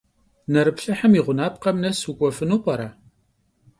Nerıplhıhım 0.51 1.13
yi 1.17 1.21
ğunapkhem 1.25 1.77
nes 1.83 1.99
vuk'uefınu 2.07 2.57
p'ere? 2.63 2.89